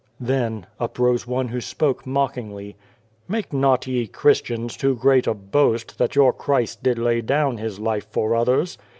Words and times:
Then 0.19 0.65
uprose 0.79 1.27
one 1.27 1.49
who 1.49 1.61
spoke 1.61 2.07
mockingly:" 2.07 2.75
Make 3.27 3.53
not 3.53 3.85
ye 3.85 4.07
Christians 4.07 4.75
too 4.75 4.95
great 4.95 5.27
a 5.27 5.35
boast, 5.35 5.99
that 5.99 6.15
your 6.15 6.33
Christ 6.33 6.81
did 6.81 6.97
lay 6.97 7.21
down 7.21 7.57
His 7.59 7.77
life 7.77 8.07
for 8.11 8.33
others? 8.35 8.79